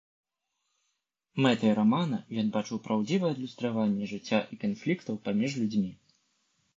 Мэтай 1.45 1.73
рамана 1.79 2.17
ён 2.43 2.49
бачыў 2.55 2.81
праўдзівае 2.87 3.29
адлюстраванне 3.33 4.07
жыцця 4.13 4.39
і 4.57 4.59
канфліктаў 4.65 5.21
паміж 5.29 5.51
людзьмі. 5.61 5.91